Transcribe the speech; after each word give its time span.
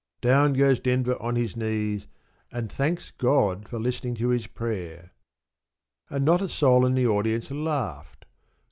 Down 0.21 0.53
goes 0.53 0.79
Denver 0.79 1.15
on 1.21 1.35
his 1.35 1.55
knees, 1.55 2.07
and 2.51 2.71
thanks 2.71 3.11
God 3.19 3.69
for 3.69 3.79
listening 3.79 4.15
to 4.15 4.29
his 4.29 4.47
prayer. 4.47 5.11
And 6.09 6.25
not 6.25 6.41
a 6.41 6.49
soul 6.49 6.87
in 6.87 6.95
the 6.95 7.05
audience 7.05 7.51
laughed. 7.51 8.25